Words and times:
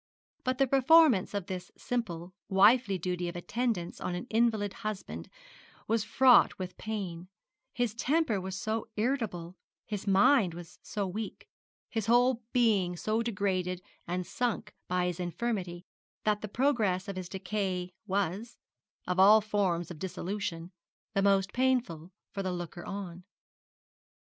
But 0.43 0.57
the 0.57 0.65
performance 0.65 1.35
of 1.35 1.45
this 1.45 1.71
simple, 1.77 2.33
wifely 2.49 2.97
duty 2.97 3.29
of 3.29 3.35
attendance 3.35 4.01
on 4.01 4.15
an 4.15 4.25
invalid 4.31 4.73
husband 4.81 5.29
was 5.87 6.03
fraught 6.03 6.57
with 6.57 6.75
pain: 6.79 7.27
his 7.71 7.93
temper 7.93 8.41
was 8.41 8.55
so 8.55 8.89
irritable, 8.95 9.57
his 9.85 10.07
mind 10.07 10.55
was 10.55 10.79
so 10.81 11.05
weak, 11.05 11.47
his 11.87 12.07
whole 12.07 12.41
being 12.51 12.97
so 12.97 13.21
degraded 13.21 13.79
and 14.07 14.25
sunk 14.25 14.73
by 14.87 15.05
his 15.05 15.19
infirmity, 15.19 15.85
that 16.23 16.41
the 16.41 16.47
progress 16.47 17.07
of 17.07 17.15
his 17.15 17.29
decay 17.29 17.93
was, 18.07 18.57
of 19.05 19.19
all 19.19 19.39
forms 19.39 19.91
of 19.91 19.99
dissolution, 19.99 20.71
the 21.13 21.21
most 21.21 21.53
painful 21.53 22.11
for 22.31 22.41
the 22.41 22.51
looker 22.51 22.83
on. 22.87 23.23